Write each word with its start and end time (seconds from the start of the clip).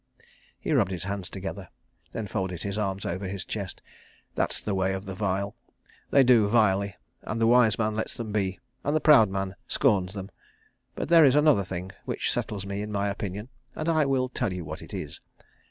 He 0.59 0.71
rubbed 0.73 0.89
his 0.89 1.03
hands 1.03 1.29
together, 1.29 1.69
then 2.11 2.25
folded 2.25 2.63
his 2.63 2.75
arms 2.75 3.05
over 3.05 3.27
his 3.27 3.45
chest. 3.45 3.83
"That's 4.33 4.59
the 4.59 4.73
way 4.73 4.93
of 4.95 5.05
the 5.05 5.13
vile. 5.13 5.55
They 6.09 6.23
do 6.23 6.47
vilely, 6.47 6.95
and 7.21 7.39
the 7.39 7.45
wise 7.45 7.77
man 7.77 7.95
lets 7.95 8.17
them 8.17 8.31
be, 8.31 8.59
and 8.83 8.95
the 8.95 8.99
proud 8.99 9.29
man 9.29 9.53
scorns 9.67 10.15
them. 10.15 10.31
But 10.95 11.09
there 11.09 11.23
is 11.23 11.35
another 11.35 11.63
thing, 11.63 11.91
which 12.05 12.31
settles 12.31 12.65
me 12.65 12.81
in 12.81 12.91
my 12.91 13.09
opinion, 13.09 13.49
and 13.75 13.87
I 13.87 14.05
will 14.07 14.27
tell 14.27 14.51
you 14.51 14.65
what 14.65 14.81
it 14.81 14.91
is. 14.95 15.19